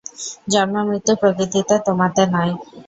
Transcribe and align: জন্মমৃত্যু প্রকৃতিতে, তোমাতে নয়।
জন্মমৃত্যু 0.47 1.13
প্রকৃতিতে, 1.21 1.75
তোমাতে 1.87 2.21
নয়। 2.33 2.53